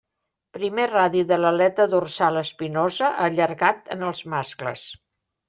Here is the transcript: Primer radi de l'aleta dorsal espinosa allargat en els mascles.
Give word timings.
Primer 0.57 0.85
radi 0.93 1.21
de 1.31 1.37
l'aleta 1.41 1.87
dorsal 1.91 2.39
espinosa 2.41 3.11
allargat 3.27 3.95
en 3.99 4.09
els 4.09 4.25
mascles. 4.37 4.89